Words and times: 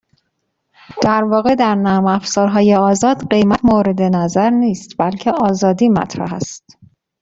در 1.01 1.23
واقع 1.23 1.55
در 1.55 1.75
نرم 1.75 2.07
افزارهای 2.07 2.75
آزاد 2.75 3.29
قیمت 3.29 3.59
مورد 3.63 4.01
نظر 4.01 4.49
نیست 4.49 4.95
بلکه 4.99 5.31
آزادی 5.31 5.89
مطرح 5.89 6.33
است. 6.33 6.77